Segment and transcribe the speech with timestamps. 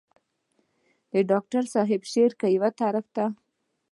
[1.11, 3.25] د ډاکټر صېب شاعري کۀ يو طرف ته